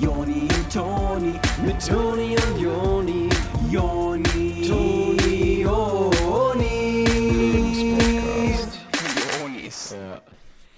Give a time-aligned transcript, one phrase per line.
[0.00, 1.32] Joni und Toni,
[1.64, 3.28] mit Toni und Joni,
[3.70, 7.04] Joni, Toni, Joni.
[9.40, 9.94] Jonis.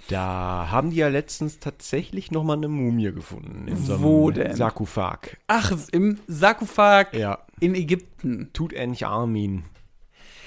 [0.08, 3.66] Da haben die ja letztens tatsächlich noch mal eine Mumie gefunden.
[3.68, 4.54] In so Wo denn?
[4.54, 5.36] Sarkophag.
[5.48, 7.38] Ach, im Sarkophag Ja.
[7.60, 8.50] in Ägypten.
[8.52, 9.64] Tutanchamun.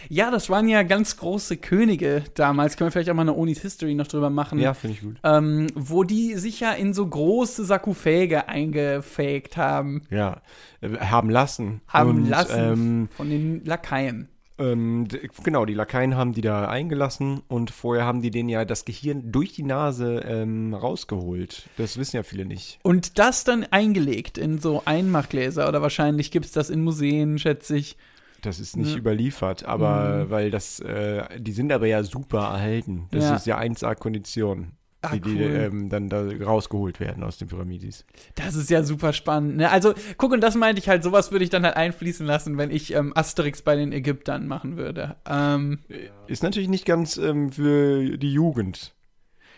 [0.08, 2.78] Ja, das waren ja ganz große Könige damals.
[2.78, 4.60] Können wir vielleicht auch mal eine Onis History noch drüber machen.
[4.60, 5.18] Ja, finde ich gut.
[5.24, 10.04] Ähm, wo die sich ja in so große Sarkophäge eingefägt haben.
[10.10, 10.42] Ja,
[10.82, 11.82] äh, haben lassen.
[11.88, 14.30] Haben Und, lassen Ähm, von den Lakaien.
[14.58, 15.08] ähm,
[15.44, 19.32] genau, die Lakaien haben die da eingelassen und vorher haben die denen ja das Gehirn
[19.32, 21.70] durch die Nase ähm, rausgeholt.
[21.78, 22.80] Das wissen ja viele nicht.
[22.84, 27.78] Und das dann eingelegt in so Einmachgläser oder wahrscheinlich gibt es das in Museen, schätze
[27.78, 27.96] ich.
[28.42, 28.98] Das ist nicht Ja.
[28.98, 33.08] überliefert, aber weil das, äh, die sind aber ja super erhalten.
[33.12, 33.36] Das Ja.
[33.36, 34.72] ist ja 1A-Kondition,
[35.02, 35.42] Ah, die, die cool.
[35.72, 38.06] ähm, dann da rausgeholt werden aus den Pyramidis.
[38.36, 39.56] Das ist ja super spannend.
[39.58, 39.72] Ne?
[39.72, 42.70] Also, guck, und das meinte ich halt, sowas würde ich dann halt einfließen lassen, wenn
[42.70, 45.16] ich ähm, Asterix bei den Ägyptern machen würde.
[45.26, 45.80] Ähm,
[46.28, 48.94] Ist natürlich nicht ganz ähm, für die Jugend.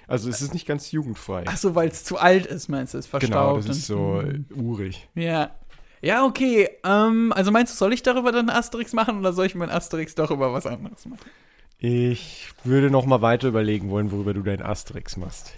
[0.07, 1.45] Also es ist nicht ganz jugendfrei.
[1.47, 3.31] ach so, weil es zu alt ist, meinst du, es verstaubt.
[3.33, 4.45] genau, das ist so Hm.
[4.49, 5.07] äh, urig.
[5.15, 5.51] Ja.
[6.01, 6.69] Ja, okay.
[6.83, 10.15] Ähm, also meinst du, soll ich darüber dann Asterix machen oder soll ich mein Asterix
[10.15, 11.29] doch über was anderes machen?
[11.77, 15.53] Ich würde noch mal weiter überlegen wollen, worüber du dein Asterix machst.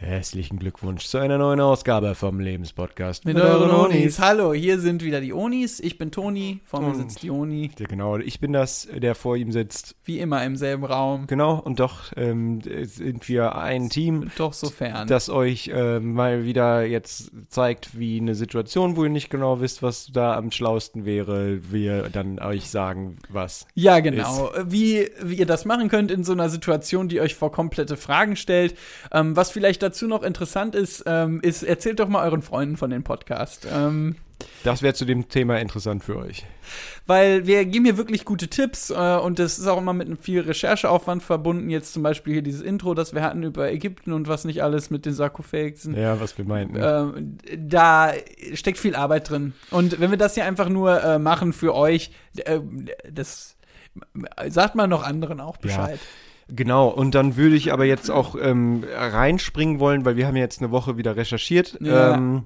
[0.00, 4.20] Herzlichen Glückwunsch zu einer neuen Ausgabe vom Lebenspodcast Mit, euren Onis.
[4.20, 5.80] Hallo, hier sind wieder die Onis.
[5.80, 7.72] Ich bin Toni, vor mir sitzt die Oni.
[7.76, 9.96] Ja, genau, ich bin das, der vor ihm sitzt.
[10.04, 11.26] Wie immer im selben Raum.
[11.26, 15.08] Genau, und doch ähm, sind wir ein Team, Doch so fern.
[15.08, 19.82] das euch ähm, mal wieder jetzt zeigt, wie eine Situation, wo ihr nicht genau wisst,
[19.82, 23.66] was da am schlausten wäre, wir dann euch sagen, was.
[23.74, 24.52] Ja, genau.
[24.64, 28.36] Wie, wie ihr das machen könnt in so einer Situation, die euch vor komplette Fragen
[28.36, 28.76] stellt.
[29.12, 32.90] Ähm, was vielleicht dazu noch interessant ist, ähm, ist, erzählt doch mal euren Freunden von
[32.90, 33.66] dem Podcast.
[33.72, 34.16] Ähm,
[34.64, 36.44] Das wäre zu dem Thema interessant für euch.
[37.06, 40.18] weil wir geben hier wirklich gute Tipps äh, und das ist auch immer mit einem
[40.18, 41.70] viel Rechercheaufwand verbunden.
[41.70, 44.90] Jetzt zum Beispiel hier dieses Intro, das wir hatten über Ägypten und was nicht alles
[44.90, 45.94] mit den Sarkophagen.
[45.96, 46.76] Ja, was wir meinten.
[46.78, 48.12] Ähm, da
[48.54, 49.54] steckt viel Arbeit drin.
[49.70, 52.60] Und wenn wir das hier einfach nur äh, machen für euch, äh,
[53.10, 53.56] das
[54.48, 55.98] sagt man noch anderen auch Bescheid.
[56.48, 60.42] Genau, und dann würde ich aber jetzt auch ähm, reinspringen wollen, weil wir haben ja
[60.42, 62.14] jetzt eine Woche wieder recherchiert Ja.
[62.14, 62.44] ähm,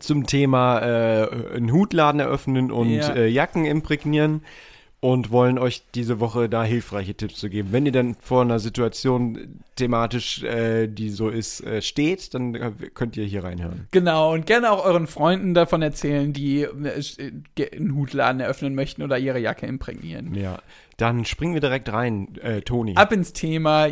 [0.00, 3.14] zum Thema äh, einen Hutladen eröffnen und Ja.
[3.14, 4.42] äh, Jacken imprägnieren
[5.00, 7.68] und wollen euch diese Woche da hilfreiche Tipps zu geben.
[7.70, 12.72] Wenn ihr dann vor einer Situation thematisch, äh, die so ist, äh, steht, dann äh,
[12.94, 13.86] könnt ihr hier reinhören.
[13.92, 19.18] Genau, und gerne auch euren Freunden davon erzählen, die äh, einen Hutladen eröffnen möchten oder
[19.18, 20.34] ihre Jacke imprägnieren.
[20.34, 20.58] Ja,
[20.98, 22.96] dann springen wir direkt rein, äh, Toni.
[22.96, 23.88] Ab ins Thema.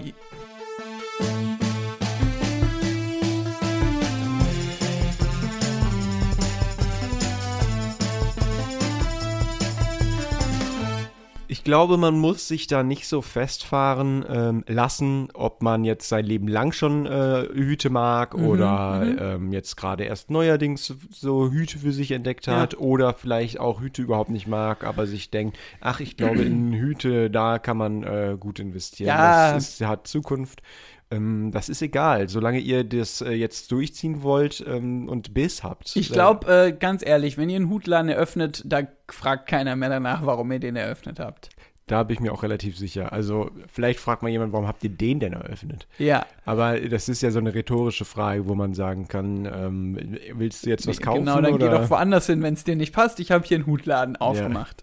[11.66, 16.48] Glaube, man muss sich da nicht so festfahren ähm, lassen, ob man jetzt sein Leben
[16.48, 19.04] lang schon äh, Hüte mag oder
[19.34, 22.58] ähm, jetzt gerade erst neuerdings so Hüte für sich entdeckt Ja.
[22.60, 26.72] hat oder vielleicht auch Hüte überhaupt nicht mag, aber sich denkt, ach, ich glaube, in
[26.80, 29.08] Hüte, da kann man äh, gut investieren.
[29.08, 29.52] Ja.
[29.52, 30.62] Das ist, hat Zukunft.
[31.10, 35.94] Ähm, das ist egal, solange ihr das äh, jetzt durchziehen wollt ähm, und Biss habt.
[35.94, 40.26] Ich glaube, äh, ganz ehrlich, wenn ihr einen Hutladen eröffnet, da fragt keiner mehr danach,
[40.26, 41.50] warum ihr den eröffnet habt.
[41.88, 43.12] Da bin ich mir auch relativ sicher.
[43.12, 45.86] Also, vielleicht fragt mal jemand, warum habt ihr den denn eröffnet?
[45.98, 50.66] Ja, Aber das ist ja so eine rhetorische Frage, wo man sagen kann, ähm, willst
[50.66, 51.20] du jetzt was kaufen?
[51.20, 51.68] genau, dann oder?
[51.70, 53.20] geh doch woanders hin, wenn es dir nicht passt.
[53.20, 54.82] Ich habe hier einen Hutladen aufgemacht.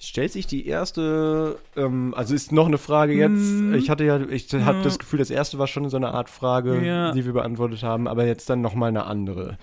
[0.00, 3.30] Stellt sich die erste, ähm, also ist noch eine Frage jetzt.
[3.30, 3.74] Hm.
[3.74, 4.82] Ich hatte ja, ich habe Ja.
[4.82, 7.12] das Gefühl, das erste war schon so eine Art Frage, Ja.
[7.12, 9.56] die wir beantwortet haben, aber jetzt dann noch mal eine andere.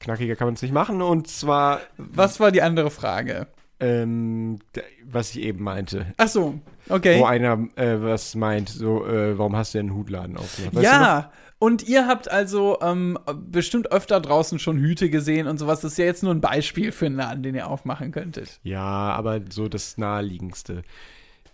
[0.00, 3.46] Knackiger kann man es nicht machen und zwar, Was war die andere Frage?
[3.80, 4.58] Ähm,
[5.04, 6.06] was ich eben meinte.
[6.16, 6.58] Ach so,
[6.88, 7.20] okay.
[7.20, 10.74] Wo einer äh, was meint, so, äh, warum hast du denn einen Hutladen aufgemacht?
[10.74, 13.18] Weißt ja, und ihr habt also ähm,
[13.50, 15.80] bestimmt öfter draußen schon Hüte gesehen und sowas.
[15.80, 18.60] Das ist ja jetzt nur ein Beispiel für einen Laden, den ihr aufmachen könntet.
[18.62, 20.82] Ja, aber so das naheliegendste.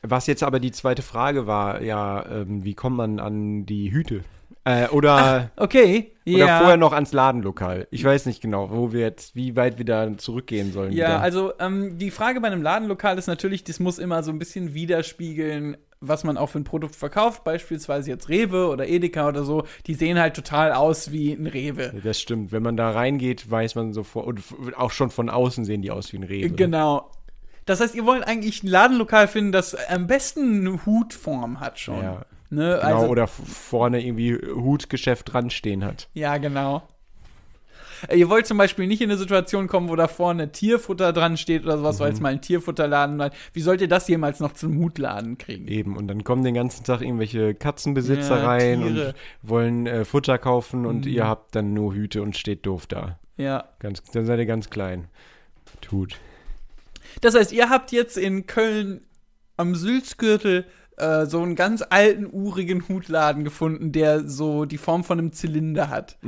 [0.03, 4.23] Was jetzt aber die zweite Frage war, ja, ähm, wie kommt man an die Hüte?
[4.65, 6.59] Äh, oder, Okay, oder ja.
[6.59, 7.87] vorher noch ans Ladenlokal.
[7.91, 10.93] Ich weiß nicht genau, wo wir jetzt, wie weit wir da zurückgehen sollen.
[10.93, 11.21] Ja, wieder.
[11.21, 14.73] also ähm, die Frage bei einem Ladenlokal ist natürlich, das muss immer so ein bisschen
[14.73, 17.45] widerspiegeln, was man auch für ein Produkt verkauft.
[17.45, 19.65] Beispielsweise jetzt Rewe oder Edeka oder so.
[19.87, 21.93] Die sehen halt total aus wie ein Rewe.
[22.03, 22.51] Das stimmt.
[22.51, 24.43] Wenn man da reingeht, weiß man sofort, und
[24.79, 26.51] auch schon von außen sehen die aus wie ein Rewe.
[26.51, 27.11] Genau.
[27.67, 32.03] Das heißt, ihr wollt eigentlich ein Ladenlokal finden, das am besten eine Hutform hat schon.
[32.03, 32.27] Ja.
[32.55, 32.79] Ne?
[32.83, 36.09] Genau, also, oder vorne irgendwie Hutgeschäft dran stehen hat.
[36.15, 36.83] Ja, genau.
[38.09, 41.37] Äh, Ihr wollt zum Beispiel nicht in eine Situation kommen, wo da vorne Tierfutter dran
[41.37, 43.31] steht oder sowas, weil es mal ein Tierfutterladen war.
[43.53, 45.69] Wie sollt ihr das jemals noch zum Hutladen kriegen?
[45.69, 49.07] Eben, und dann kommen den ganzen Tag irgendwelche Katzenbesitzer Ja, rein Tiere.
[49.09, 49.15] und
[49.49, 50.87] wollen äh, Futter kaufen Mhm.
[50.87, 53.19] und ihr habt dann nur Hüte und steht doof da.
[53.37, 53.65] Ja.
[53.81, 55.09] Ganz, dann seid ihr ganz klein.
[55.81, 56.17] Tut.
[57.21, 59.01] Das heißt, ihr habt jetzt in Köln
[59.57, 60.67] am Sülzgürtel
[60.97, 65.91] äh, so einen ganz alten, urigen Hutladen gefunden, der so die Form von einem Zylinder
[65.91, 66.19] hat.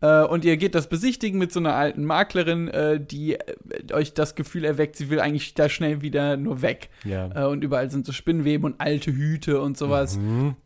[0.00, 4.14] Äh, und ihr geht das besichtigen mit so einer alten Maklerin, äh, die äh, euch
[4.14, 6.90] das Gefühl erweckt, sie will eigentlich da schnell wieder nur weg.
[7.04, 7.30] Ja.
[7.34, 10.18] Äh, und überall sind so Spinnweben und alte Hüte und sowas.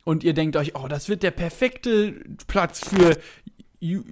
[0.05, 2.15] Und ihr denkt euch, oh, das wird der perfekte
[2.47, 3.17] Platz für
[3.81, 4.03] Ju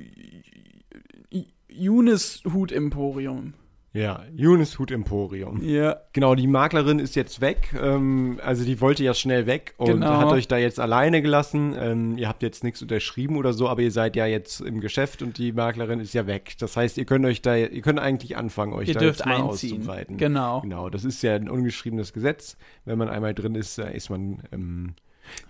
[1.31, 3.55] Ju Junis Hut-Emporium.
[3.95, 5.63] Ja, Junis Hut Emporium.
[5.63, 5.99] Ja.
[6.15, 7.75] Genau, die Maklerin ist jetzt weg.
[7.79, 10.17] Ähm, also die wollte ja schnell weg und Genau.
[10.19, 11.75] hat euch da jetzt alleine gelassen.
[11.79, 15.21] Ähm, ihr habt jetzt nichts unterschrieben oder so, aber ihr seid ja jetzt im Geschäft
[15.21, 16.55] und die Maklerin ist ja weg.
[16.59, 19.27] Das heißt, ihr könnt euch da, ihr könnt eigentlich anfangen, euch Ihr da dürft jetzt
[19.27, 19.77] mal einziehen.
[19.81, 20.17] auszubreiten.
[20.17, 20.63] Genau.
[20.63, 22.57] Genau, das ist ja ein ungeschriebenes Gesetz.
[22.87, 24.95] Wenn man einmal drin ist, da ist man ähm,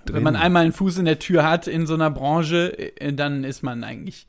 [0.05, 0.17] drin.
[0.17, 3.45] Wenn man einmal einen Fuß in der Tür hat in so einer Branche, äh, dann
[3.45, 4.27] ist man eigentlich,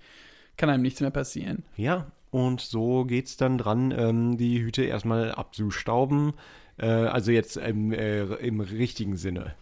[0.55, 1.63] kann einem nichts mehr passieren.
[1.77, 6.33] Ja, und so geht's dann dran, ähm, die Hüte erstmal abzustauben.
[6.77, 9.53] Äh, also jetzt im, äh, im richtigen Sinne.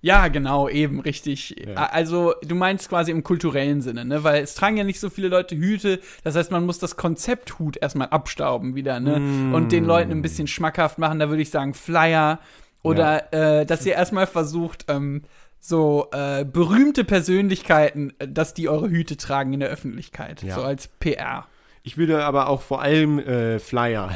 [0.00, 1.54] Ja, genau, eben, richtig.
[1.64, 1.74] Ja.
[1.90, 4.24] Also, du meinst quasi im kulturellen Sinne, ne?
[4.24, 6.00] Weil es tragen ja nicht so viele Leute Hüte.
[6.24, 9.20] Das heißt, man muss das Konzept Hut erstmal abstauben wieder, ne?
[9.20, 9.54] Mm.
[9.54, 11.20] Und den Leuten ein bisschen schmackhaft machen.
[11.20, 12.40] Da würde ich sagen, Flyer.
[12.82, 15.22] Oder, äh, dass ihr erstmal versucht, ähm,
[15.60, 20.42] so äh, berühmte Persönlichkeiten, äh, dass die eure Hüte tragen in der Öffentlichkeit.
[20.42, 20.56] Ja.
[20.56, 21.46] So als PR.
[21.88, 24.10] Ich würde aber auch vor allem äh, Flyer.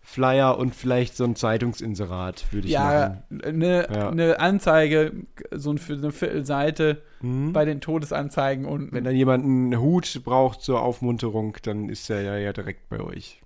[0.00, 3.42] Flyer und vielleicht so ein Zeitungsinserat würde ich Ja, machen.
[3.44, 4.08] eine Ja.
[4.08, 5.12] eine Anzeige,
[5.50, 7.52] so für eine Viertelseite Mhm.
[7.52, 12.22] bei den Todesanzeigen und Wenn dann jemand einen Hut braucht zur Aufmunterung, dann ist er
[12.22, 13.41] ja, ja direkt bei euch.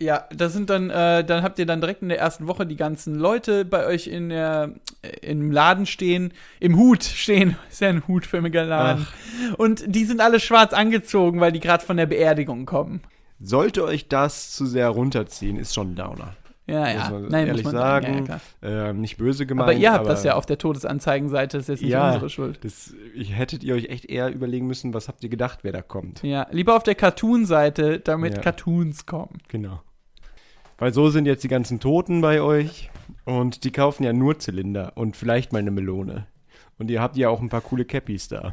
[0.00, 2.76] Ja, das sind dann, äh, dann habt ihr dann direkt in der ersten Woche die
[2.76, 4.70] ganzen Leute bei euch in der,
[5.02, 9.06] äh, im Laden stehen, im Hut stehen, ist ja ein hutförmiger Laden.
[9.58, 13.02] Und die sind alle schwarz angezogen, weil die gerade von der Beerdigung kommen.
[13.38, 16.34] Sollte euch das zu sehr runterziehen, ist schon ein Downer.
[16.66, 17.10] Ja, Muss ja.
[17.10, 18.06] man Nein, ehrlich muss man sagen.
[18.06, 18.40] Ja, ja, klar.
[18.62, 19.68] Ähm, nicht böse gemeint.
[19.70, 22.08] aber ihr habt das ja auf der Todesanzeigenseite, das ist jetzt nicht Ja.
[22.12, 22.60] unsere Schuld.
[22.62, 25.82] Das, ich, hättet ihr euch echt eher überlegen müssen, was habt ihr gedacht, wer da
[25.82, 26.22] kommt.
[26.22, 28.40] Ja, lieber auf der Cartoon-Seite, damit Ja.
[28.40, 29.38] Cartoons kommen.
[29.48, 29.80] Genau.
[30.80, 32.90] Weil so sind jetzt die ganzen Toten bei euch
[33.24, 36.26] und die kaufen ja nur Zylinder und vielleicht mal eine Melone.
[36.78, 38.52] Und ihr habt ja auch ein paar coole Cappies da.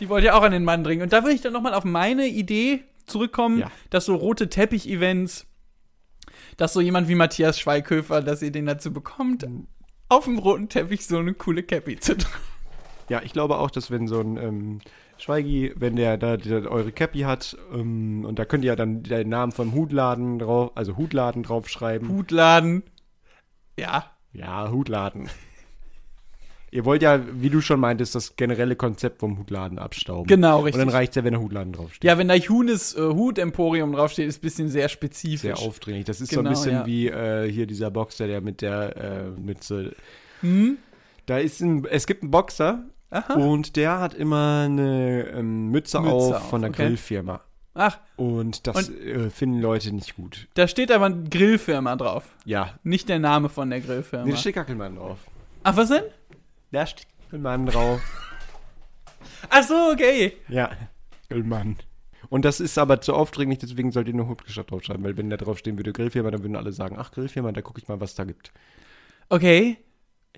[0.00, 1.02] Die wollt ihr auch an den Mann bringen.
[1.02, 3.70] Und da würde ich dann nochmal auf meine Idee zurückkommen, Ja.
[3.90, 5.46] dass so rote Teppich-Events,
[6.56, 9.46] dass so jemand wie Matthias Schweighöfer, dass ihr den dazu bekommt,
[10.08, 12.42] auf dem roten Teppich so eine coole Cappy zu tragen.
[13.08, 14.80] Ja, ich glaube auch, dass wenn so ein ähm,
[15.18, 16.36] Schweigi, wenn der da
[16.66, 20.72] eure Cappy hat, ähm, und da könnt ihr ja dann den Namen vom Hutladen drauf,
[20.74, 22.08] also Hutladen draufschreiben.
[22.08, 22.82] Hutladen.
[23.78, 24.10] Ja.
[24.32, 25.28] Ja, Hutladen.
[26.70, 30.26] ihr wollt ja, wie du schon meintest, das generelle Konzept vom Hutladen abstauben.
[30.26, 30.80] Genau, Und richtig.
[30.84, 32.04] dann reicht's ja, wenn der Hutladen draufsteht.
[32.04, 35.40] ja, wenn da Hunes äh, Hut-Emporium draufsteht, ist ein bisschen sehr spezifisch.
[35.40, 36.04] Sehr aufdringlich.
[36.04, 36.86] Das ist so Genau, ein bisschen ja.
[36.86, 39.94] wie äh, hier dieser Boxer, der mit der äh, Mütze.
[40.42, 40.76] Hm?
[41.24, 43.34] Da ist ein, es gibt einen Boxer Aha.
[43.34, 46.86] und der hat immer eine ähm, Mütze, Mütze auf, auf, von der okay.
[46.86, 47.40] Grillfirma.
[47.78, 50.48] Ach, Und das äh, finden Leute nicht gut.
[50.54, 52.24] da steht aber Grillfirma drauf.
[52.46, 52.74] Ja.
[52.82, 54.30] Nicht der Name von der Nee, Grillfirma.
[54.30, 55.18] da steht Kackelmann drauf.
[55.62, 56.04] Ach, was denn?
[56.72, 58.00] Da steht Kackelmann drauf.
[59.50, 60.32] Ach so, okay.
[60.48, 60.70] ja.
[61.28, 61.76] Kackelmann.
[62.28, 65.36] Und das ist aber zu aufdringlich, deswegen sollt ihr nur Hutgeschäft draufschreiben, weil wenn da
[65.36, 68.14] drauf stehen würde Grillfirma, dann würden alle sagen, ach Grillfirma, da gucke ich mal, was
[68.14, 68.52] da gibt.
[69.28, 69.76] Okay.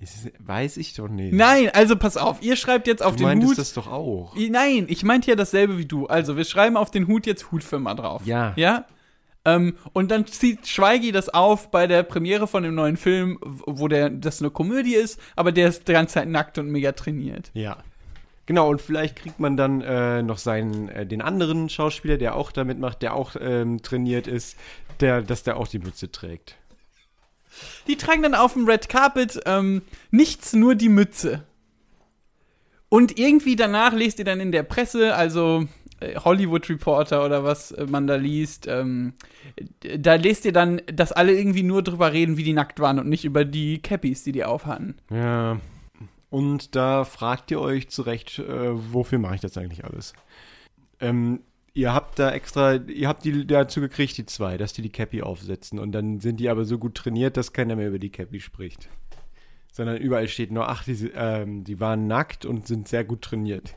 [0.01, 1.33] Ist, weiß ich doch nicht.
[1.33, 3.57] Nein, also pass auf, ihr schreibt jetzt auf du den Hut.
[3.57, 4.35] das doch auch.
[4.35, 6.07] Nein, ich meinte ja dasselbe wie du.
[6.07, 8.21] Also, wir schreiben auf den Hut jetzt Hutfirma drauf.
[8.25, 8.53] Ja.
[8.55, 8.85] Ja?
[9.45, 13.87] Ähm, und dann zieht Schweigi das auf bei der Premiere von dem neuen Film, wo
[13.87, 17.51] der, das eine Komödie ist, aber der ist die ganze Zeit nackt und mega trainiert.
[17.53, 17.77] Ja.
[18.45, 22.51] Genau, und vielleicht kriegt man dann äh, noch seinen, äh, den anderen Schauspieler, der auch
[22.51, 24.57] da mitmacht, der auch ähm, trainiert ist,
[24.99, 26.55] der, dass der auch die Mütze trägt.
[27.87, 31.43] Die tragen dann auf dem Red Carpet ähm, nichts, nur die Mütze.
[32.89, 35.67] Und irgendwie danach lest ihr dann in der Presse, also
[35.99, 39.13] äh, Hollywood Reporter oder was äh, man da liest, ähm,
[39.81, 43.07] da lest ihr dann, dass alle irgendwie nur drüber reden, wie die nackt waren und
[43.09, 44.95] nicht über die Cappies, die die aufhatten.
[45.11, 45.59] Ja.
[46.29, 50.13] Und da fragt ihr euch zurecht, äh, wofür mache ich das eigentlich alles?
[50.99, 51.41] Ähm,
[51.79, 55.21] ihr habt da extra, ihr habt die dazu gekriegt, die zwei, dass die die Cappy
[55.21, 55.79] aufsetzen.
[55.79, 58.89] Und dann sind die aber so gut trainiert, dass keiner mehr über die Cappy spricht.
[59.71, 63.75] Sondern überall steht nur, ach, die, ähm, die waren nackt und sind sehr gut trainiert.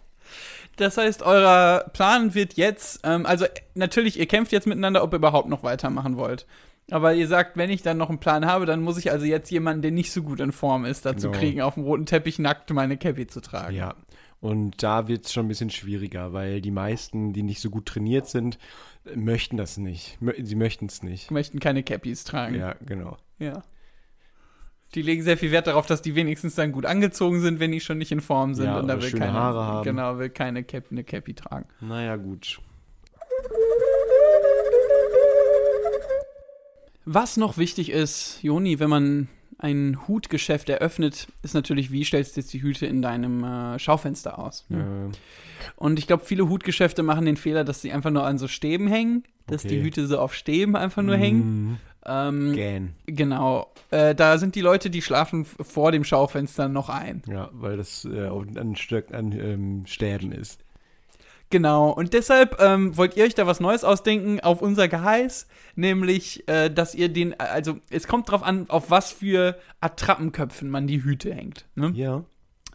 [0.77, 3.45] Das heißt, euer Plan wird jetzt, ähm, also
[3.75, 6.47] natürlich, ihr kämpft jetzt miteinander, ob ihr überhaupt noch weitermachen wollt.
[6.91, 9.51] Aber ihr sagt, wenn ich dann noch einen Plan habe, dann muss ich also jetzt
[9.51, 11.39] jemanden, der nicht so gut in Form ist, dazu Genau.
[11.39, 13.77] kriegen, auf dem roten Teppich nackt meine Cappy zu tragen.
[13.77, 13.95] Ja.
[14.43, 17.87] Und da wird es schon ein bisschen schwieriger, weil die meisten, die nicht so gut
[17.87, 18.59] trainiert sind,
[19.15, 20.19] möchten das nicht.
[20.41, 21.31] Sie möchten es nicht.
[21.31, 22.57] Möchten keine Cappies tragen.
[22.57, 23.19] Ja, genau.
[23.39, 23.63] Ja.
[24.97, 27.79] Die legen sehr viel Wert darauf, dass die wenigstens dann gut angezogen sind, wenn die
[27.79, 28.67] schon nicht in Form sind.
[28.67, 29.85] Ja, und da will schöne keine, Haare haben.
[29.85, 31.69] Genau, will keine Cap, eine Cappy tragen.
[31.81, 32.61] Naja, gut.
[37.05, 39.29] Was noch wichtig ist, Joni, wenn man
[39.63, 44.39] ein Hutgeschäft eröffnet, ist natürlich, wie stellst du jetzt die Hüte in deinem äh, Schaufenster
[44.39, 44.67] aus?
[44.71, 44.77] Äh,
[45.77, 48.89] Und ich glaube, viele Hutgeschäfte machen den Fehler, dass sie einfach nur an so Stäben
[48.89, 49.83] hängen, dass die Okay.
[49.83, 51.79] Hüte so auf Stäben einfach nur hängen.
[52.05, 52.95] Ähm, Gähn.
[53.07, 53.69] genau.
[53.93, 57.23] Äh, da sind die Leute, die schlafen vor dem Schaufenster noch ein.
[57.29, 60.59] Ja, weil das äh, an, Stöck, an ähm, Stäben ist.
[61.53, 61.91] Genau.
[61.91, 66.71] Und deshalb ähm, wollt ihr euch da was Neues ausdenken auf unser Geheiß, nämlich, äh,
[66.71, 71.33] dass ihr den, also es kommt drauf an, auf was für Attrappenköpfen man die Hüte
[71.35, 71.67] hängt.
[71.75, 71.93] Ne?
[71.95, 72.25] Ja.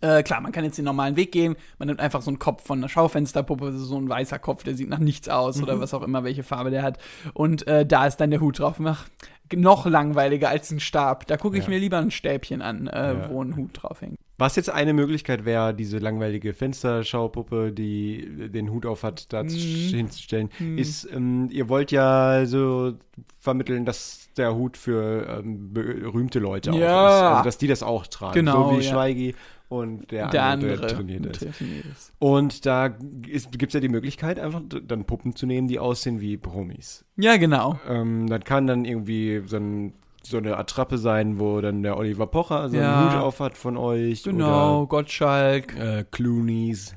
[0.01, 2.63] Äh, klar, man kann jetzt den normalen Weg gehen, man nimmt einfach so einen Kopf
[2.63, 6.03] von einer Schaufensterpuppe, so ein weißer Kopf, der sieht nach nichts aus oder was auch
[6.03, 6.99] immer, welche Farbe der hat.
[7.33, 8.75] Und äh, da ist dann der Hut drauf.
[8.85, 9.07] Ach,
[9.55, 11.25] noch langweiliger als ein Stab.
[11.25, 11.69] Da gucke ich Ja.
[11.71, 13.29] mir lieber ein Stäbchen an, äh, Ja.
[13.31, 14.19] wo ein Hut drauf hängt.
[14.39, 19.49] Was jetzt eine Möglichkeit wäre, diese langweilige Fensterschaupuppe, die den Hut auf hat, da Mhm.
[19.49, 22.93] hinzustellen, ist, ähm, ihr wollt ja so
[23.39, 27.07] vermitteln, dass der Hut für ähm, berühmte Leute auch Ja.
[27.07, 27.23] ist.
[27.37, 28.33] Also, dass die das auch tragen.
[28.35, 28.91] Genau, So wie ja.
[28.91, 29.35] Schweigi
[29.69, 30.87] und der, Der andere, andere.
[30.87, 31.57] der trainiert ist.
[31.57, 32.13] trainiert ist.
[32.19, 36.37] Und da gibt es ja die Möglichkeit, einfach dann Puppen zu nehmen, die aussehen wie
[36.37, 37.03] Promis.
[37.15, 37.79] Ja, genau.
[37.89, 39.93] Ähm, das kann dann irgendwie so, ein,
[40.23, 42.99] so eine Attrappe sein, wo dann der Oliver Pocher so Ja.
[43.01, 44.23] einen Hut auf hat von euch.
[44.23, 45.73] Genau, Gottschalk.
[45.75, 46.95] Oder äh, Clooney's.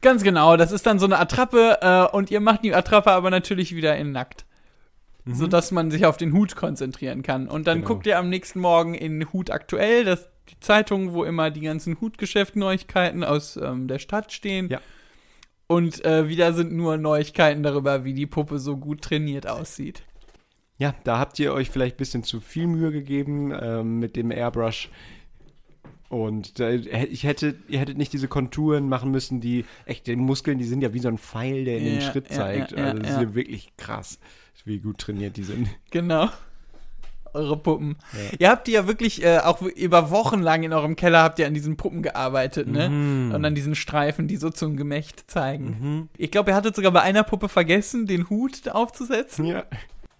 [0.00, 3.30] Ganz genau, das ist dann so eine Attrappe äh, und ihr macht die Attrappe aber
[3.30, 4.44] natürlich wieder in nackt.
[5.24, 7.46] Sodass man sich auf den Hut konzentrieren kann.
[7.46, 7.88] Und dann Genau.
[7.94, 12.00] guckt ihr am nächsten Morgen in Hut aktuell, das die Zeitung, wo immer die ganzen
[12.00, 14.68] Hutgeschäft-Neuigkeiten aus ähm, der Stadt stehen.
[14.68, 14.80] Ja.
[15.68, 20.02] Und äh, wieder sind nur Neuigkeiten darüber, wie die Puppe so gut trainiert aussieht.
[20.78, 24.30] Ja, da habt ihr euch vielleicht ein bisschen zu viel Mühe gegeben ähm, mit dem
[24.30, 24.90] Airbrush.
[26.08, 30.58] Und da, ich hätte, ihr hättet nicht diese Konturen machen müssen, die echt, die Muskeln,
[30.58, 32.72] die sind ja wie so ein Pfeil, der in den Ja, Schritt ja, zeigt.
[32.72, 33.34] ja, also das ist ja.
[33.34, 34.18] wirklich krass,
[34.66, 35.68] wie gut trainiert die sind.
[35.90, 36.28] Genau.
[37.32, 37.96] Eure Puppen.
[38.38, 41.46] Ihr habt die ja wirklich äh, auch über Wochen lang in eurem Keller habt ihr
[41.46, 42.90] an diesen Puppen gearbeitet, ne?
[42.90, 43.32] Mhm.
[43.34, 46.10] Und an diesen Streifen, die so zum Gemächt zeigen.
[46.18, 49.46] Ich glaube, ihr hattet sogar bei einer Puppe vergessen, den Hut aufzusetzen.
[49.46, 49.64] Ja.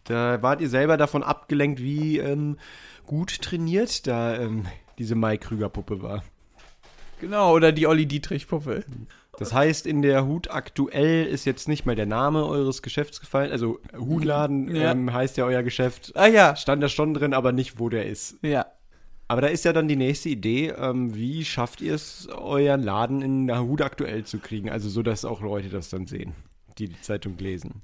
[0.05, 2.59] Da wart ihr selber davon abgelenkt, wie ähm,
[3.07, 4.67] gut trainiert da ähm,
[4.99, 6.23] diese Mai Krüger-Puppe war.
[7.21, 8.85] Genau, oder die Olli Dietrich-Puppe.
[9.39, 13.51] Das heißt, in der Hut aktuell ist jetzt nicht mal der Name eures Geschäfts gefallen.
[13.53, 14.91] Also Hutladen Ja.
[14.93, 16.13] ähm, heißt ja euer Geschäft.
[16.17, 18.37] Ah ja, Stand da schon drin, aber nicht, wo der ist.
[18.43, 18.67] ja.
[19.29, 23.23] Aber da ist ja dann die nächste Idee, ähm, wie schafft ihr es, euren Laden
[23.23, 24.69] in der Hut aktuell zu kriegen?
[24.69, 26.35] Also so, dass auch Leute das dann sehen,
[26.77, 27.81] die die Zeitung lesen.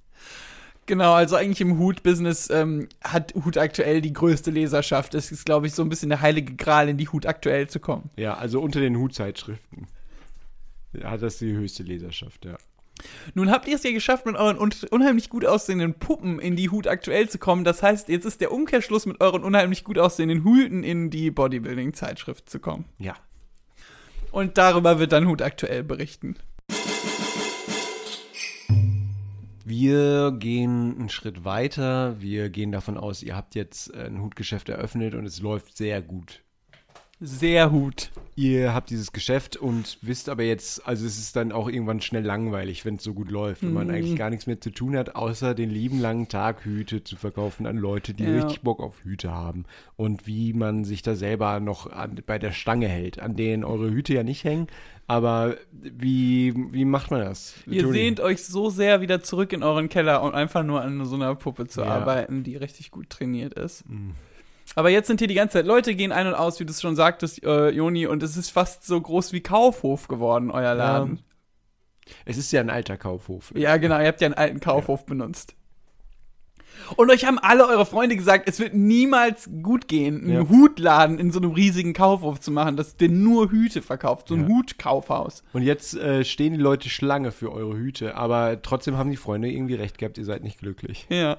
[0.88, 5.14] Genau, also eigentlich im Hut-Business ähm, hat Hut aktuell die größte Leserschaft.
[5.14, 7.78] Es ist, glaube ich, so ein bisschen der heilige Gral, in die Hut aktuell zu
[7.78, 8.09] kommen.
[8.16, 9.87] Ja, also unter den Hutzeitschriften
[11.04, 12.57] hat das die höchste Leserschaft, ja.
[13.35, 16.71] Nun habt ihr es ja geschafft, mit euren un unheimlich gut aussehenden Puppen in die
[16.71, 17.64] Hut aktuell zu kommen.
[17.64, 22.49] Das heißt, jetzt ist der Umkehrschluss mit euren unheimlich gut aussehenden Hüten in die Bodybuilding-Zeitschrift
[22.49, 22.87] zu kommen.
[22.99, 23.14] Ja.
[24.33, 26.37] Und darüber wird dann Hut aktuell berichten.
[29.68, 32.18] Wir gehen einen Schritt weiter.
[32.22, 36.42] Wir gehen davon aus, ihr habt jetzt ein Hutgeschäft eröffnet und es läuft sehr gut.
[37.20, 38.10] Sehr Hut.
[38.37, 42.22] Ihr habt dieses Geschäft und wisst aber jetzt, also es ist dann auch irgendwann schnell
[42.25, 45.16] langweilig, wenn es so gut läuft und man eigentlich gar nichts mehr zu tun hat,
[45.16, 48.30] außer den lieben langen Tag Hüte zu verkaufen an Leute, die Ja.
[48.37, 49.64] richtig Bock auf Hüte haben.
[49.96, 53.90] Und wie man sich da selber noch an, bei der Stange hält, an denen eure
[53.90, 54.68] Hüte ja nicht hängen.
[55.08, 57.54] Aber wie, wie macht man das?
[57.66, 57.92] Ihr Toni?
[57.94, 61.34] sehnt euch so sehr wieder zurück in euren Keller und einfach nur an so einer
[61.34, 61.87] Puppe zu Ja.
[61.88, 63.88] arbeiten, die richtig gut trainiert ist.
[63.88, 64.12] Mhm.
[64.78, 66.80] Aber jetzt sind hier die ganze Zeit Leute gehen ein und aus, wie du es
[66.80, 71.18] schon sagtest, äh, Joni, und es ist fast so groß wie Kaufhof geworden, euer Laden.
[72.25, 73.52] Es ist ja ein alter Kaufhof.
[73.56, 75.56] Ja, genau, ihr habt ja einen alten Kaufhof benutzt.
[76.94, 80.49] Und euch haben alle eure Freunde gesagt, es wird niemals gut gehen, einen Ja.
[80.49, 84.42] Hutladen in so einem riesigen Kaufhof zu machen, das der nur Hüte verkauft, so ein
[84.42, 84.47] Ja.
[84.49, 85.42] Hutkaufhaus.
[85.52, 89.50] Und jetzt äh, stehen die Leute Schlange für eure Hüte, aber trotzdem haben die Freunde
[89.50, 91.08] irgendwie recht gehabt, ihr seid nicht glücklich.
[91.11, 91.38] Ja.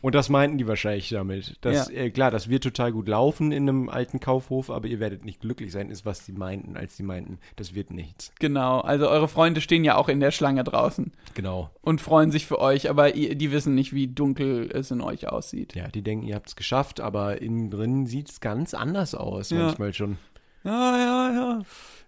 [0.00, 1.56] Und das meinten die wahrscheinlich damit.
[1.60, 1.94] Das, Ja.
[1.94, 5.40] äh, klar, das wird total gut laufen in einem alten Kaufhof, aber ihr werdet nicht
[5.40, 8.32] glücklich sein, ist, was sie meinten, als sie meinten, das wird nichts.
[8.38, 11.70] Genau, also eure Freunde stehen ja auch in der Schlange draußen Genau.
[11.82, 15.74] und freuen sich für euch, aber die wissen nicht, wie dunkel es in euch aussieht.
[15.74, 19.50] Ja, die denken, ihr habt es geschafft, aber innen drin sieht es ganz anders aus,
[19.50, 19.58] Ja.
[19.66, 20.16] manchmal schon.
[20.64, 21.62] Ja, ja, ja.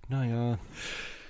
[0.09, 0.59] Naja.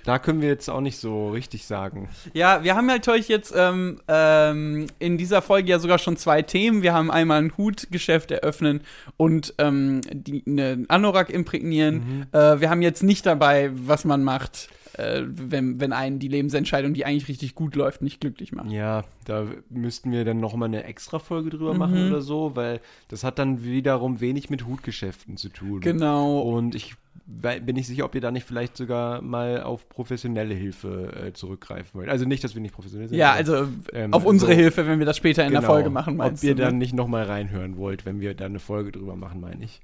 [0.05, 2.09] Da können wir jetzt auch nicht so richtig sagen.
[2.33, 6.43] Ja, wir haben halt euch jetzt ähm, ähm, in dieser Folge ja sogar schon zwei
[6.43, 6.83] Themen.
[6.83, 8.81] Wir haben einmal ein Hutgeschäft eröffnen
[9.17, 12.27] und ähm, die, eine Anorak imprägnieren.
[12.31, 16.93] Äh, wir haben jetzt nicht dabei, was man macht, äh, wenn, wenn einen die Lebensentscheidung,
[16.93, 18.69] die eigentlich richtig gut läuft, nicht glücklich macht.
[18.71, 22.79] Ja, da müssten wir dann noch mal eine extra Folge drüber machen oder so, weil
[23.07, 25.81] das hat dann wiederum wenig mit Hutgeschäften zu tun.
[25.81, 26.41] Genau.
[26.41, 26.95] Und ich
[27.25, 31.99] bin nicht sicher, ob ihr da nicht vielleicht sogar mal auf professionelle Hilfe äh, zurückgreifen
[31.99, 32.09] wollt.
[32.09, 33.17] Also nicht, dass wir nicht professionell sind.
[33.17, 35.89] Ja, also ähm, auf unsere so- Hilfe, wenn wir das später in der genau, Folge
[35.89, 36.79] machen, meinst Ob ihr dann ne?
[36.79, 39.81] nicht noch mal reinhören wollt, wenn wir da eine Folge drüber machen, meine ich.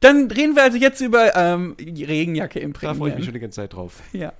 [0.00, 3.40] Dann reden wir also jetzt über ähm, die Regenjacke Da freue ich mich schon die
[3.40, 4.02] ganze Zeit drauf.
[4.12, 4.32] Ja.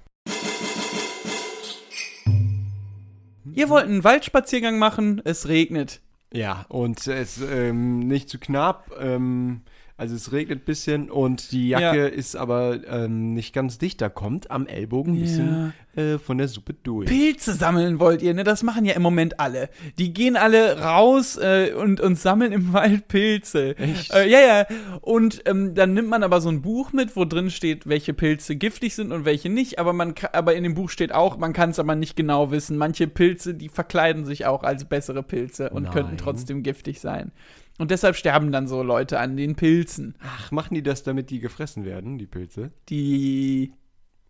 [3.53, 6.01] Ihr wollt einen Waldspaziergang machen, es regnet.
[6.33, 8.93] Ja, und es ähm, nicht zu knapp.
[9.01, 9.63] Ähm,
[10.01, 12.07] also es regnet ein bisschen und die Jacke Ja.
[12.07, 14.01] ist aber ähm, nicht ganz dicht.
[14.01, 17.07] Da kommt am Ellbogen ein bisschen äh, von der Suppe durch.
[17.07, 18.43] Pilze sammeln wollt ihr, ne?
[18.43, 19.69] Das machen ja im Moment alle.
[19.99, 23.77] Die gehen alle raus äh, und, und sammeln im Wald Pilze.
[23.77, 24.11] Echt?
[24.15, 24.67] Äh, ja, ja.
[25.03, 28.57] Und ähm, dann nimmt man aber so ein Buch mit, wo drin steht, welche Pilze
[28.57, 29.79] giftig sind und welche nicht.
[29.79, 32.79] Aber man aber in dem Buch steht auch, man kann es aber nicht genau wissen.
[32.79, 35.93] Manche Pilze, die verkleiden sich auch als bessere Pilze und Nein.
[35.93, 37.33] könnten trotzdem giftig sein.
[37.81, 40.15] Und deshalb sterben dann so Leute an den Pilzen.
[40.21, 42.73] Ach, machen die das, damit die gefressen werden, die Pilze?
[42.91, 43.73] Die.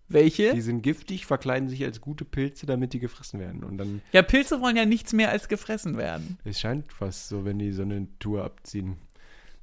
[0.07, 0.55] Welche?
[0.55, 3.65] Die sind giftig, verkleiden sich als gute Pilze, damit die gefressen werden.
[3.65, 6.39] Und dann, ja, Pilze wollen ja nichts mehr als gefressen werden.
[6.45, 8.99] es scheint fast so, wenn die so eine Tour abziehen.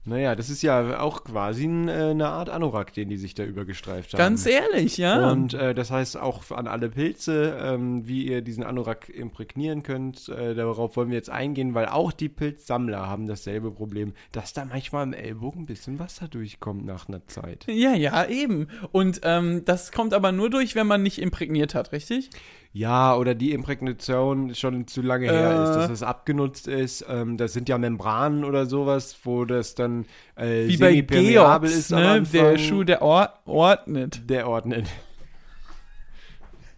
[0.07, 4.13] Naja, das ist ja auch quasi äh, eine Art Anorak, den die sich da übergestreift
[4.13, 4.17] haben.
[4.17, 5.29] Ganz ehrlich, ja.
[5.29, 10.29] Und äh, das heißt auch an alle Pilze, ähm, wie ihr diesen Anorak imprägnieren könnt.
[10.29, 14.63] Äh, darauf wollen wir jetzt eingehen, weil auch die Pilzsammler haben dasselbe Problem, dass da
[14.63, 17.65] manchmal im Ellbogen ein bisschen Wasser durchkommt nach einer Zeit.
[17.67, 18.69] Ja, ja, eben.
[18.93, 22.29] Und ähm, das kommt aber nur durch, wenn man nicht imprägniert hat, richtig?
[22.73, 25.79] Ja, oder die Imprägnation schon zu lange her ist, Äh.
[25.79, 27.05] dass es abgenutzt ist.
[27.09, 31.91] Ähm, das sind ja Membranen oder sowas, wo das dann äh, Wie bei Georgs, ist
[31.91, 32.21] ne?
[32.33, 34.29] Der Schuh, der or ordnet.
[34.29, 34.87] Der ordnet.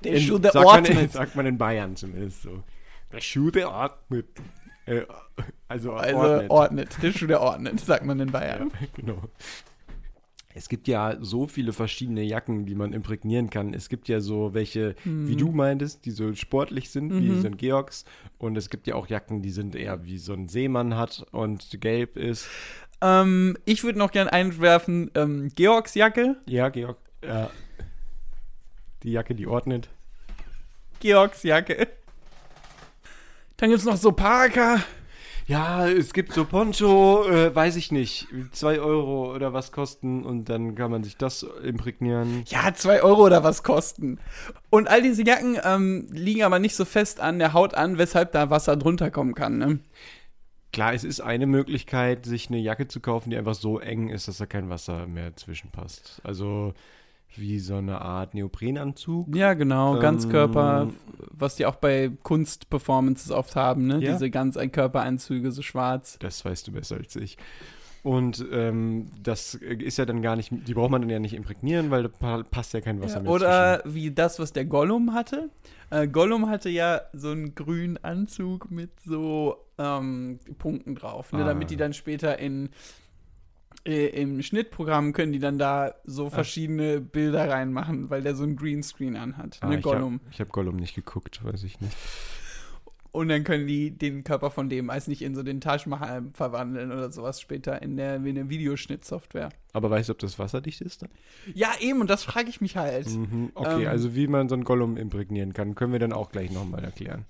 [0.04, 1.12] Der In- Schuh, der sagt Man in, ordnet.
[1.12, 2.63] sagt man in Bayern zumindest so.
[3.12, 4.28] Der Schuh, der ordnet.
[4.86, 5.02] Äh,
[5.67, 6.49] also, Also ordnet.
[6.49, 6.97] ordnet.
[7.02, 8.71] Der Schuh, der ordnet, sagt man in Bayern.
[8.95, 9.21] Genau.
[10.60, 13.74] Es gibt ja so viele verschiedene Jacken, die man imprägnieren kann.
[13.74, 17.41] Es gibt ja so welche, wie du meintest, die so sportlich sind, wie Mhm.
[17.41, 18.04] so ein Georgs.
[18.39, 21.80] Und es gibt ja auch Jacken, die sind eher wie so ein Seemann hat und
[21.80, 22.45] gelb ist.
[23.00, 26.36] Ähm, ich würde noch gern einwerfen, ähm, Georgs Jacke.
[26.45, 26.98] Ja, Georg.
[27.26, 27.50] Ja.
[29.04, 29.88] Die Jacke, die ordnet.
[31.00, 31.88] Georgs Jacke.
[33.56, 34.82] Dann gibt's noch so Parker.
[35.49, 40.47] Ja, es gibt so Poncho, äh, weiß ich nicht, zwei Euro oder was kosten und
[40.47, 42.43] dann kann man sich das imprägnieren.
[42.49, 44.19] Ja, zwei Euro oder was kosten.
[44.69, 48.31] Und all diese Jacken ähm, liegen aber nicht so fest an der Haut an, weshalb
[48.31, 49.57] da Wasser drunter kommen kann.
[49.57, 49.79] Ne?
[50.71, 54.27] Klar, es ist eine Möglichkeit, sich eine Jacke zu kaufen, die einfach so eng ist,
[54.27, 56.21] dass da kein Wasser mehr zwischenpasst.
[56.23, 56.75] Also
[57.36, 59.36] wie so eine Art Neoprenanzug.
[59.36, 60.89] Ja, genau, Ähm, Ganzkörper,
[61.32, 64.00] was die auch bei Kunstperformances oft haben, ne?
[64.02, 64.12] Ja.
[64.13, 66.18] Diese Ganzkörperanzüge, so schwarz.
[66.20, 67.38] Das weißt du besser als ich.
[68.02, 71.92] Und ähm, das ist ja dann gar nicht, die braucht man dann ja nicht imprägnieren,
[71.92, 75.13] weil da pa- passt ja kein Wasser Ja, mehr oder wie das, was der Gollum
[75.13, 75.50] hatte.
[75.89, 81.44] Äh, Gollum hatte ja so einen grünen Anzug mit so ähm, Punkten drauf, ne?
[81.44, 81.48] Ah.
[81.48, 82.70] damit die dann später in
[83.86, 89.15] im Schnittprogramm können die dann da so verschiedene Bilder reinmachen, weil der so ein Greenscreen
[89.15, 90.19] anhat, Ah, ne, ich Gollum.
[90.25, 91.95] habe hab Gollum nicht geguckt, weiß ich nicht.
[93.12, 96.91] Und dann können die den Körper von dem als nicht in so den Mahal verwandeln
[96.91, 99.49] oder sowas später in der, in der Videoschnittsoftware.
[99.73, 101.10] Aber weißt du, ob das wasserdicht ist dann?
[101.55, 103.08] Ja, eben, und das frage ich mich halt.
[103.08, 106.32] Mhm, okay, Ähm, also wie man so einen Gollum imprägnieren kann, können wir dann auch
[106.32, 107.25] gleich nochmal erklären.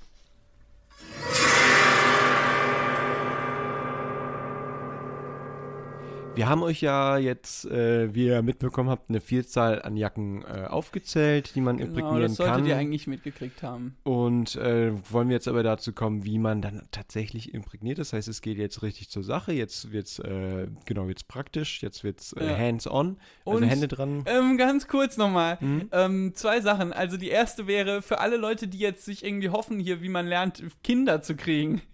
[6.40, 10.68] Wir haben euch ja jetzt, äh, wie ihr mitbekommen habt, eine Vielzahl an Jacken äh,
[10.68, 12.66] aufgezählt, die man Genau, imprägnieren das solltet kann.
[12.66, 13.98] ihr eigentlich mitgekriegt haben.
[14.04, 18.00] Und äh, wollen wir jetzt aber dazu kommen, wie man dann tatsächlich imprägniert.
[18.00, 19.52] Das heißt, es geht jetzt richtig zur Sache.
[19.52, 21.84] Jetzt wird's äh, genau jetzt praktisch.
[21.84, 22.58] Jetzt wird's äh, Ja.
[22.58, 23.18] hands-on.
[23.46, 24.24] Also Hände dran.
[24.26, 25.58] Ähm, ganz kurz nochmal.
[25.60, 25.90] Mhm.
[25.92, 26.94] Ähm, zwei Sachen.
[26.94, 30.26] Also die erste wäre für alle Leute, die jetzt sich irgendwie hoffen, hier, wie man
[30.26, 31.82] lernt, Kinder zu kriegen.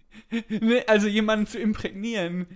[0.48, 2.46] Ne, also jemanden zu imprägnieren.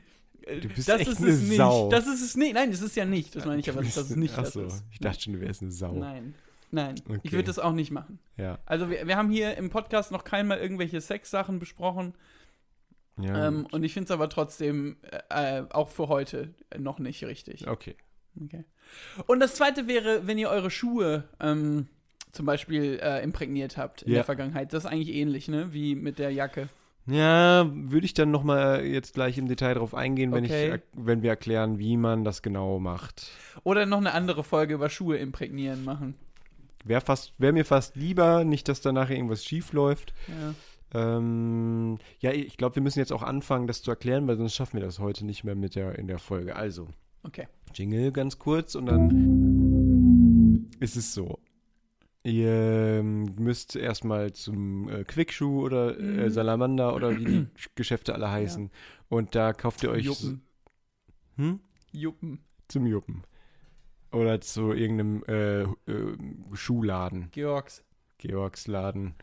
[0.61, 1.57] Du bist das echt ist eine es nicht.
[1.57, 1.89] Sau.
[1.91, 2.55] Das ist es nicht.
[2.55, 3.35] Nein, das ist ja nicht.
[3.37, 4.85] Das meine ich aber, dass es nicht Ach das so, ist.
[4.93, 5.93] ich dachte schon, du wärst eine Sau.
[5.95, 6.35] Nein.
[6.73, 6.95] Nein.
[6.97, 7.33] Ich Okay.
[7.33, 8.19] würde das auch nicht machen.
[8.37, 8.59] Ja.
[8.67, 12.15] Also wir, wir haben hier im Podcast noch keinmal irgendwelche Sexsachen besprochen.
[13.21, 14.97] ja Ähm, und ich finde es aber trotzdem
[15.31, 17.67] äh, auch für heute noch nicht richtig.
[17.69, 17.97] okay.
[18.45, 18.65] Okay.
[19.27, 21.89] Und das zweite wäre, wenn ihr eure Schuhe ähm,
[22.31, 24.19] zum Beispiel äh, imprägniert habt in Ja.
[24.19, 24.73] der Vergangenheit.
[24.73, 25.73] Das ist eigentlich ähnlich, ne?
[25.73, 26.69] Wie mit der Jacke.
[27.11, 30.75] Ja, würde ich dann nochmal jetzt gleich im Detail drauf eingehen, wenn, Okay.
[30.77, 33.31] ich, wenn wir erklären, wie man das genau macht.
[33.65, 36.15] Oder noch eine andere Folge über Schuhe imprägnieren machen.
[36.85, 37.03] Wäre
[37.39, 40.15] wäre mir fast lieber, nicht, dass da nachher irgendwas schief läuft.
[40.29, 40.55] Ja.
[40.93, 44.79] Ähm, ja, ich glaube, wir müssen jetzt auch anfangen, das zu erklären, weil sonst schaffen
[44.79, 46.57] wir das heute nicht mehr mit der, in der Folge.
[46.57, 46.89] Also,
[47.23, 47.47] Okay.
[47.75, 51.39] Jingle ganz kurz und dann ist es so.
[52.23, 56.31] Ihr müsst erstmal zum äh, Quickshoe oder äh, Mhm.
[56.31, 58.71] Salamander oder wie die Geschäfte alle heißen.
[59.09, 60.43] Und da kauft ihr euch Juppen.
[61.37, 61.61] hm?
[61.93, 62.45] Juppen.
[62.69, 63.23] zum Juppen.
[64.13, 66.17] Oder zu irgendeinem äh, äh,
[66.53, 67.29] Schuhladen.
[67.31, 67.85] Georgs.
[68.19, 69.15] Georgsladen.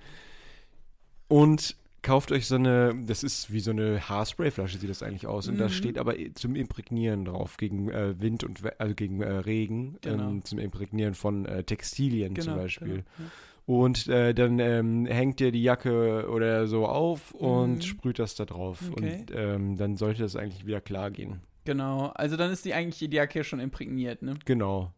[1.28, 1.76] Und
[2.08, 5.48] kauft euch so eine, das ist wie so eine Haarsprayflasche, sieht das eigentlich aus.
[5.48, 5.70] Und da Mhm.
[5.70, 10.30] steht aber zum Imprägnieren drauf, gegen äh, Wind und also gegen äh, Regen, Genau.
[10.30, 12.88] ähm, zum Imprägnieren von äh, Textilien zum Genau, Beispiel.
[12.88, 13.26] genau, ja.
[13.66, 17.82] Und äh, dann ähm, hängt ihr die Jacke oder so auf und Mhm.
[17.82, 18.82] sprüht das da drauf.
[18.92, 19.26] Okay.
[19.28, 21.42] Und ähm, dann sollte das eigentlich wieder klar gehen.
[21.66, 22.08] Genau.
[22.16, 24.36] Also dann ist die eigentlich die Jacke schon imprägniert, ne?
[24.46, 24.94] Genau.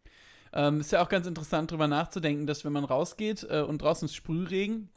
[0.54, 4.06] Ähm, ist ja auch ganz interessant, drüber nachzudenken, dass wenn man rausgeht äh, und draußen
[4.06, 4.90] ist Sprühregen,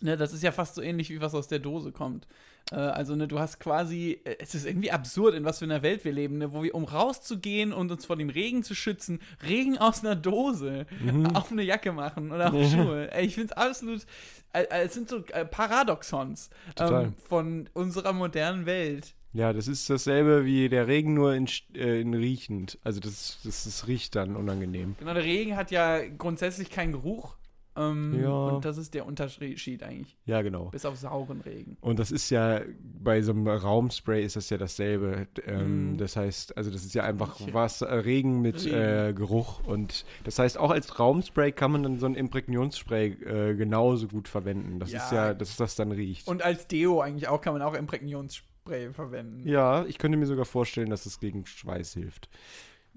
[0.00, 2.26] ne, das ist ja fast so ähnlich wie was aus der Dose kommt.
[2.72, 5.82] Äh, also, ne, du hast quasi, äh, es ist irgendwie absurd, in was für einer
[5.82, 9.20] Welt wir leben, ne, wo wir, um rauszugehen und uns vor dem Regen zu schützen,
[9.46, 10.86] Regen aus einer Dose
[11.34, 13.12] auf eine Jacke machen oder auf Schuhe.
[13.12, 14.06] Ey, ich finde es absolut,
[14.52, 19.14] äh, äh, es sind so äh, Paradoxons ähm, von unserer modernen Welt.
[19.32, 22.78] Ja, das ist dasselbe wie der Regen, nur in, äh, in riechend.
[22.84, 24.96] Also das, das, das riecht dann unangenehm.
[24.98, 27.36] Genau, der Regen hat ja grundsätzlich keinen Geruch.
[27.76, 28.30] Ähm, Ja.
[28.30, 30.16] Und das ist der Unterschied eigentlich.
[30.24, 30.66] Ja, genau.
[30.70, 31.76] Bis auf sauren Regen.
[31.80, 32.62] Und das ist ja,
[33.02, 35.26] bei so einem Raumspray ist das ja dasselbe.
[35.46, 35.98] Ähm, Mhm.
[35.98, 37.38] Das heißt, also das ist ja einfach.
[37.52, 38.74] Wasser, äh, Regen mit Regen.
[38.76, 39.60] Äh, Geruch.
[39.66, 44.28] Und das heißt, auch als Raumspray kann man dann so ein Imprägnionsspray äh, genauso gut
[44.28, 44.78] verwenden.
[44.80, 45.04] Das Ja.
[45.04, 46.26] ist ja, dass das dann riecht.
[46.28, 49.46] Und als Deo eigentlich auch kann man auch Imprägnionsspray verwenden.
[49.48, 52.28] ja, ich könnte mir sogar vorstellen, dass es gegen Schweiß hilft.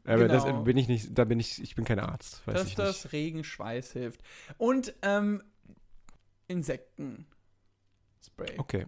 [0.05, 0.61] Aber das Genau.
[0.61, 3.11] äh, bin ich nicht, da bin ich, ich bin kein Arzt, weiß dass das.
[3.11, 4.21] Regenschweiß hilft.
[4.57, 5.43] Und ähm,
[6.47, 7.25] Insektenspray.
[8.57, 8.85] Okay.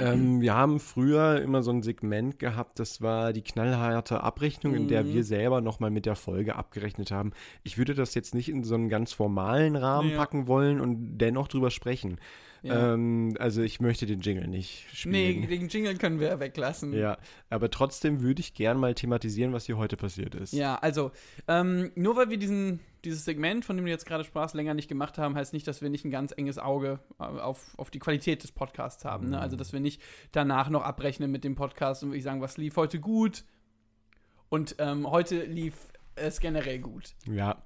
[0.00, 4.88] Ähm, wir haben früher immer so ein Segment gehabt, das war die knallharte Abrechnung, in
[4.88, 5.14] der Mhm.
[5.14, 7.32] wir selber nochmal mit der Folge abgerechnet haben.
[7.62, 10.16] Ich würde das jetzt nicht in so einen ganz formalen Rahmen Ja.
[10.18, 12.18] packen wollen und dennoch drüber sprechen.
[12.64, 12.94] Ja.
[12.94, 15.48] Ähm, also ich möchte den Jingle nicht nee, spielen.
[15.48, 16.94] den Jingle können wir weglassen.
[16.94, 17.18] Ja,
[17.50, 20.54] aber trotzdem würde ich gern mal thematisieren, was hier heute passiert ist.
[20.54, 21.10] Ja, also,
[21.46, 24.88] ähm, nur weil wir diesen, dieses Segment, von dem du jetzt gerade sprachst, länger nicht
[24.88, 27.98] gemacht haben, heißt nicht, dass wir nicht ein ganz enges Auge äh, auf, auf die
[27.98, 29.28] Qualität des Podcasts haben.
[29.28, 29.38] Ne?
[29.38, 30.00] Also, dass wir nicht
[30.32, 33.44] danach noch abrechnen mit dem Podcast und wirklich sagen, was lief heute gut
[34.48, 35.74] und ähm, heute lief
[36.16, 37.14] es generell gut.
[37.26, 37.62] Ja.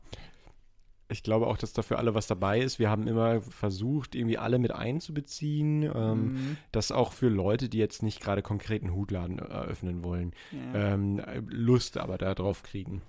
[1.11, 2.79] Ich glaube auch, dass da für alle was dabei ist.
[2.79, 5.83] Wir haben immer versucht, irgendwie alle mit einzubeziehen.
[5.85, 6.57] Ähm, Mhm.
[6.71, 10.93] Das auch für Leute, die jetzt nicht gerade konkreten Hutladen eröffnen wollen, Ja.
[10.95, 13.01] ähm, Lust aber darauf kriegen.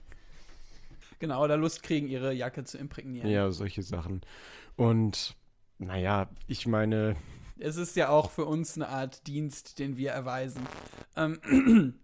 [1.20, 3.30] Genau, oder Lust kriegen, ihre Jacke zu imprägnieren.
[3.30, 4.22] Ja, solche Sachen.
[4.78, 5.36] Und
[5.78, 7.18] naja, ich meine,
[7.58, 10.62] Es ist ja auch für uns eine Art Dienst, den wir erweisen.
[11.18, 11.96] Ähm,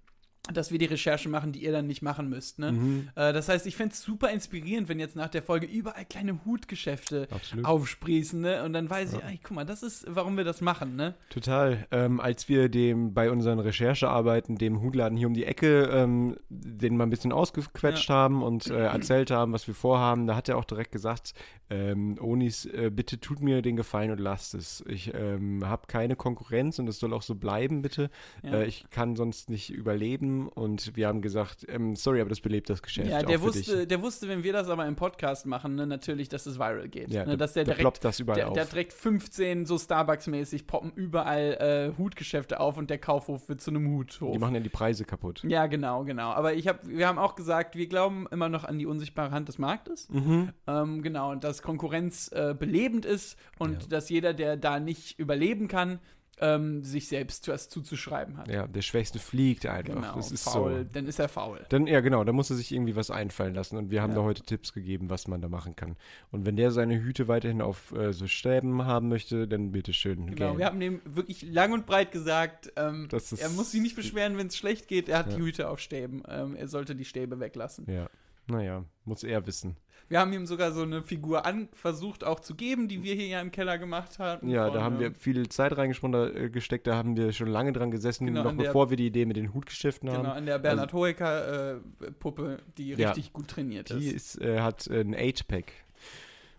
[0.54, 2.60] dass wir die Recherche machen, die ihr dann nicht machen müsst.
[2.60, 2.72] Ne?
[2.72, 3.10] Mhm.
[3.16, 6.46] Äh, das heißt, ich fände es super inspirierend, wenn jetzt nach der Folge überall kleine
[6.46, 7.66] Hutgeschäfte Absolut.
[7.66, 8.42] aufsprießen.
[8.42, 8.64] Ne?
[8.64, 10.96] Und dann weiß ich, ey, guck mal, das ist, warum wir das machen.
[10.96, 11.16] Ne?
[11.30, 11.88] Total.
[11.92, 16.98] Ähm, als wir dem bei unseren Recherchearbeiten dem Hutladen hier um die Ecke ähm, den
[16.98, 20.58] mal ein bisschen ausgequetscht haben und äh, erzählt haben, was wir vorhaben, da hat er
[20.58, 21.34] auch direkt gesagt,
[21.70, 24.84] ähm, Onis, äh, bitte tut mir den Gefallen und lasst es.
[24.88, 28.12] Ich ähm, habe keine Konkurrenz und es soll auch so bleiben, bitte.
[28.44, 28.60] Ja.
[28.60, 32.69] Äh, ich kann sonst nicht überleben und wir haben gesagt, ähm, sorry, aber das belebt
[32.69, 33.10] das Geschäft.
[33.10, 33.67] Ja, der für dich.
[33.67, 36.88] wusste, der wusste, wenn wir das aber im Podcast machen, ne, natürlich, dass es viral
[36.89, 37.10] geht.
[37.10, 38.69] Ja, ne, der- dass der der direkt, das überall der, der auf.
[38.69, 43.88] direkt 15 so Starbucks-mäßig poppen überall äh, Hutgeschäfte auf und der Kaufhof wird zu einem
[43.95, 44.32] Huthof.
[44.34, 45.43] Die machen ja die Preise kaputt.
[45.48, 46.32] Ja, genau, genau.
[46.32, 49.48] Aber ich hab, wir haben auch gesagt, wir glauben immer noch an die unsichtbare Hand
[49.48, 50.10] des Marktes.
[50.10, 50.50] Mhm.
[50.67, 53.89] Ähm, genau, und dass Konkurrenz äh, belebend ist und Ja.
[53.89, 56.00] dass jeder, der da nicht überleben kann,
[56.39, 58.48] ähm, sich selbst was zuzuschreiben hat.
[58.50, 59.93] Ja, der Schwächste fliegt einfach.
[59.95, 60.89] Genau, das ist faul, so.
[60.93, 61.65] dann ist er faul.
[61.69, 63.78] Dann, ja, genau, da muss er sich irgendwie was einfallen lassen.
[63.78, 64.17] Und wir haben Ja.
[64.17, 65.95] da heute Tipps gegeben, was man da machen kann.
[66.32, 70.26] Und wenn der seine Hüte weiterhin auf äh, so Stäben haben möchte, dann bitteschön.
[70.28, 70.58] Genau, gern.
[70.58, 74.48] wir haben dem wirklich lang und breit gesagt, ähm, er muss sich nicht beschweren, wenn
[74.48, 75.08] es schlecht geht.
[75.10, 75.38] Er hat Ja.
[75.38, 76.24] die Hüte auf Stäben.
[76.28, 77.86] Ähm, er sollte die Stäbe weglassen.
[77.89, 78.10] ja.
[78.48, 79.76] Naja, muss er wissen.
[80.08, 83.26] Wir haben ihm sogar so eine Figur an versucht auch zu geben, die wir hier
[83.26, 84.48] ja im Keller gemacht haben.
[84.50, 87.48] Ja, da haben wir ähm, viel Zeit reingesprochen, da, äh, gesteckt, da haben wir schon
[87.48, 90.20] lange dran gesessen, Genau, noch an der- bevor wir die Idee mit den Hutgeschäften Genau,
[90.20, 90.28] haben.
[90.38, 91.80] an der Bernhard Hoeker äh,
[92.20, 93.10] Puppe, die Ja.
[93.10, 94.36] richtig gut trainiert Die ist.
[94.36, 95.72] ist, äh, hat äh, ein 8-Pack.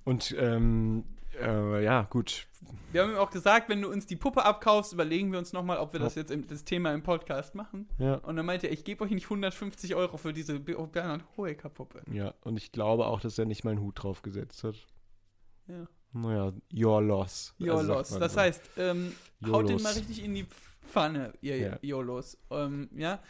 [0.05, 1.05] Und ähm,
[1.41, 2.47] äh, ja, gut.
[2.93, 5.79] Wir haben ihm auch gesagt, wenn du uns die Puppe abkaufst, überlegen wir uns nochmal,
[5.79, 7.89] ob wir das jetzt im, das Thema im Podcast machen.
[7.99, 8.15] Ja.
[8.17, 11.69] Und dann meinte er, ich gebe euch nicht 150 Euro für diese Be- Bernhard Hoeker
[11.69, 12.03] Puppe.
[12.11, 14.77] Ja, und ich glaube auch, dass er nicht mal einen Hut draufgesetzt hat.
[15.69, 15.87] Ja.
[16.13, 17.55] Naja, your loss.
[17.61, 18.09] Your Also loss.
[18.19, 18.41] Das so.
[18.41, 19.13] heißt, ähm,
[19.47, 20.47] haut den mal richtig in die
[20.91, 21.79] Pfanne, ihr Ja.
[21.83, 22.39] YOLOs.
[22.51, 23.21] Ähm, ja.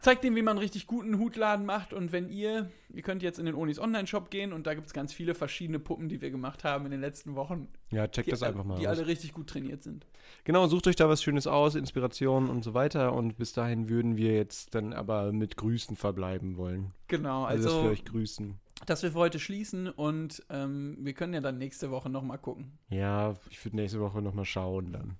[0.00, 1.92] Zeigt dem, wie man einen richtig guten Hutladen macht.
[1.92, 4.92] Und wenn ihr, ihr könnt jetzt in den Onis Online-Shop gehen und da gibt es
[4.92, 7.68] ganz viele verschiedene Puppen, die wir gemacht haben in den letzten Wochen.
[7.90, 8.98] Ja, checkt Die, das einfach mal die aus.
[8.98, 10.06] alle richtig gut trainiert sind.
[10.44, 13.14] Genau, sucht euch da was Schönes aus, Inspirationen und so weiter.
[13.14, 16.92] Und bis dahin würden wir jetzt dann aber mit Grüßen verbleiben wollen.
[17.08, 18.54] Genau, Also, dass wir also, euch grüßen.
[18.86, 22.78] dass wir für heute schließen und ähm, wir können ja dann nächste Woche nochmal gucken.
[22.90, 25.16] Ja, ich würde nächste Woche nochmal schauen dann.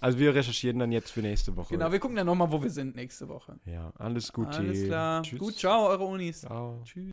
[0.00, 1.74] Also wir recherchieren dann jetzt für nächste Woche.
[1.74, 3.58] Genau, wir gucken dann nochmal, wo wir sind nächste Woche.
[3.64, 4.56] Ja, alles Gute.
[4.56, 5.22] Alles klar.
[5.22, 5.38] Tschüss.
[5.38, 6.40] Gut, ciao, eure Unis.
[6.40, 6.82] Ciao.
[6.84, 7.10] Tschüss.